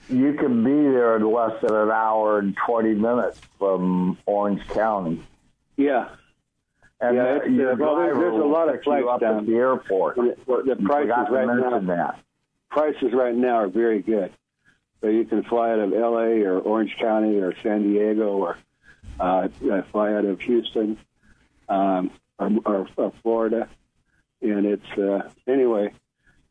[0.09, 5.23] You can be there in less than an hour and twenty minutes from Orange County.
[5.77, 6.09] Yeah.
[7.01, 9.39] And yeah, the- your uh, well, there's, driver there's a lot of flights up down
[9.39, 10.17] at the airport.
[10.17, 11.79] The, the prices right now.
[11.81, 12.21] that.
[12.71, 14.33] Prices right now are very good.
[15.01, 16.43] So you can fly out of L.A.
[16.43, 18.59] or Orange County or San Diego or
[19.19, 19.49] uh,
[19.91, 20.99] fly out of Houston
[21.69, 23.69] um, or, or, or Florida.
[24.43, 25.93] And it's uh, anyway,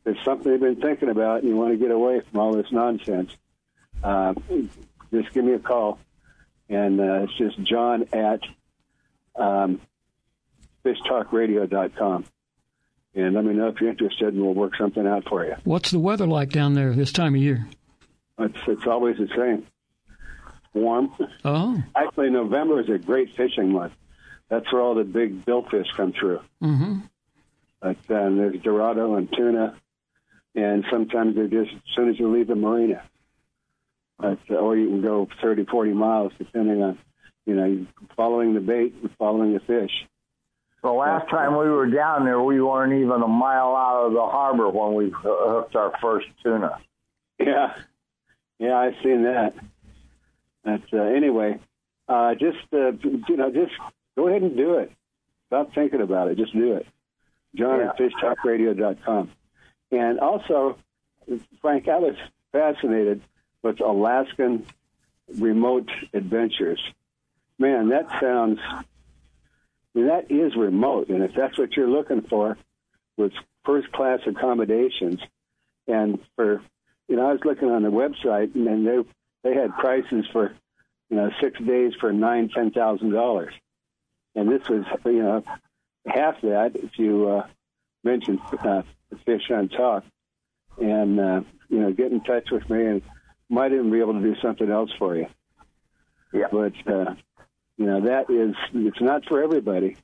[0.04, 2.54] if it's something you've been thinking about and you want to get away from all
[2.54, 3.36] this nonsense,
[4.02, 4.34] uh,
[5.12, 5.98] just give me a call.
[6.68, 8.40] And uh, it's just John at
[9.36, 9.80] um,
[10.84, 12.24] fishtalkradio.com.
[13.16, 15.54] And let me know if you're interested, and we'll work something out for you.
[15.62, 17.68] What's the weather like down there this time of year?
[18.40, 19.66] It's it's always the same.
[20.72, 21.14] Warm.
[21.44, 21.80] Oh.
[21.94, 23.92] Actually, November is a great fishing month.
[24.54, 26.38] That's where all the big billfish come through.
[26.62, 27.00] Mm-hmm.
[27.80, 29.76] But um, there's dorado and tuna,
[30.54, 33.02] and sometimes they're just as soon as you leave the marina.
[34.16, 36.98] But, or you can go 30, 40 miles, depending on,
[37.46, 39.90] you know, following the bait and following the fish.
[40.84, 44.20] The last time we were down there, we weren't even a mile out of the
[44.20, 46.78] harbor when we hooked our first tuna.
[47.40, 47.74] Yeah,
[48.60, 49.54] yeah, I've seen that.
[50.62, 51.58] But uh, anyway,
[52.08, 53.72] uh, just uh, you know, just
[54.16, 54.92] go ahead and do it.
[55.48, 56.38] Stop thinking about it.
[56.38, 56.86] Just do it.
[57.54, 59.30] John at fishtalkradio.com.
[59.92, 60.76] And also,
[61.60, 62.16] Frank, I was
[62.52, 63.22] fascinated
[63.62, 64.66] with Alaskan
[65.38, 66.80] remote adventures.
[67.58, 68.58] Man, that sounds.
[69.94, 72.58] That is remote, and if that's what you're looking for,
[73.16, 73.32] with
[73.64, 75.20] first class accommodations,
[75.86, 76.60] and for
[77.08, 78.98] you know, I was looking on the website, and they
[79.44, 80.52] they had prices for
[81.10, 83.54] you know six days for nine ten thousand dollars,
[84.34, 85.44] and this was you know
[86.06, 87.46] half that if you uh,
[88.02, 88.82] mention uh,
[89.24, 90.04] fish on talk,
[90.80, 93.02] and uh, you know get in touch with me, and
[93.48, 95.26] might even be able to do something else for you.
[96.32, 97.14] Yeah, but uh,
[97.76, 99.96] you know that is it's not for everybody.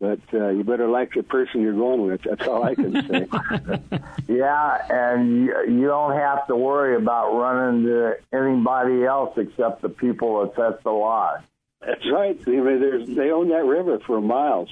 [0.00, 2.22] But uh, you better like the person you're going with.
[2.22, 3.28] That's all I can say.
[4.28, 9.88] Yeah, and you, you don't have to worry about running into anybody else except the
[9.88, 11.40] people that's at the lodge.
[11.80, 12.38] That's right.
[12.46, 14.68] I mean, there's, they own that river for miles,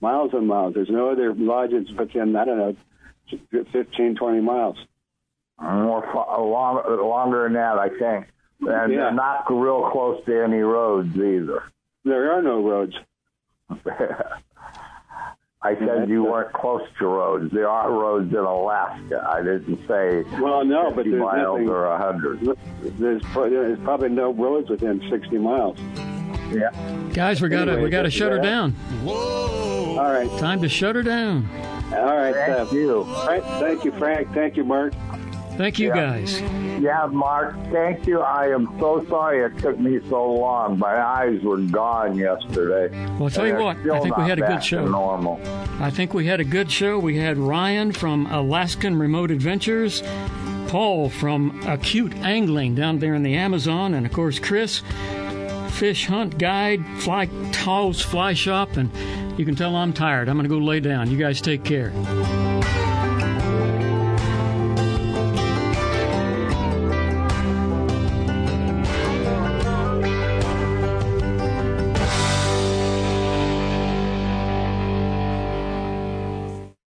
[0.00, 0.74] miles and miles.
[0.74, 2.76] There's no other lodges within, I don't know,
[3.72, 4.76] 15, 20 miles.
[5.60, 8.26] More fa- long, longer than that, I think.
[8.62, 9.10] And Yeah.
[9.10, 11.62] not real close to any roads either.
[12.04, 12.94] There are no roads.
[15.64, 17.52] I said you weren't close to roads.
[17.52, 19.24] There are roads in Alaska.
[19.30, 22.40] I didn't say Well, no, but 50 there's miles nothing- or hundred.
[22.98, 25.78] There's, there's probably no roads within 60 miles.
[26.50, 26.70] Yeah.
[27.14, 28.42] Guys, we got to Anyway, we got to shut her yeah.
[28.42, 28.76] down.
[29.06, 30.28] All right.
[30.38, 31.48] Time to shut her down.
[31.94, 32.34] All right.
[32.34, 33.04] Thank uh, you.
[33.24, 34.32] Frank, thank you, Frank.
[34.34, 34.92] Thank you, Mark.
[35.56, 35.94] Thank you, Yeah.
[35.94, 36.40] guys.
[36.80, 38.20] Yeah, Mark, thank you.
[38.20, 40.78] I am so sorry it took me so long.
[40.78, 42.88] My eyes were gone yesterday.
[43.18, 44.86] Well, I'll tell you what, I think we had a good show.
[44.86, 45.40] Normal.
[45.80, 46.98] I think we had a good show.
[46.98, 50.02] We had Ryan from Alaskan Remote Adventures,
[50.68, 54.82] Paul from Acute Angling down there in the Amazon, and of course Chris,
[55.68, 58.90] Fish Hunt Guide, Fly Tall's Fly Shop, and
[59.38, 60.28] you can tell I'm tired.
[60.28, 61.10] I'm going to go lay down.
[61.10, 61.92] You guys take care.